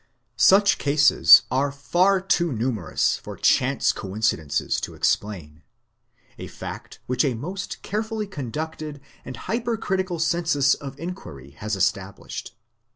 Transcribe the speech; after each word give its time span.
Such 0.37 0.79
cases 0.79 1.43
are 1.51 1.71
far 1.71 2.21
too 2.21 2.51
numerous 2.51 3.17
for 3.17 3.37
chance 3.37 3.91
coincidences 3.91 4.81
to 4.81 4.95
explain 4.95 5.61
a 6.39 6.47
fact 6.47 6.97
which 7.05 7.23
a 7.23 7.35
most 7.35 7.83
carefully 7.83 8.25
conducted 8.25 8.99
and 9.23 9.37
hyper 9.37 9.77
critical 9.77 10.17
census 10.17 10.73
of 10.73 10.99
inquiry 10.99 11.51
has 11.51 11.75
established. 11.75 12.57